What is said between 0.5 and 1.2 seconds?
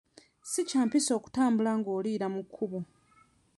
Si kya mpisa